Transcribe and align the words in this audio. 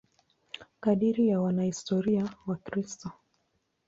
Kadiri 0.79 1.27
ya 1.27 1.37
wanahistoria 1.41 2.25
Wakristo. 2.47 3.11